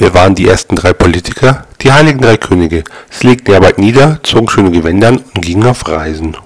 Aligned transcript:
Wir 0.00 0.14
waren 0.14 0.34
die 0.34 0.48
ersten 0.48 0.76
drei 0.76 0.94
Politiker? 0.94 1.66
Die 1.82 1.92
heiligen 1.92 2.22
drei 2.22 2.38
Könige. 2.38 2.84
Sie 3.10 3.26
legten 3.26 3.44
die 3.44 3.54
Arbeit 3.54 3.76
nieder, 3.76 4.18
zogen 4.22 4.48
schöne 4.48 4.70
Gewänder 4.70 5.08
an 5.08 5.18
und 5.34 5.44
gingen 5.44 5.66
auf 5.66 5.86
Reisen. 5.86 6.38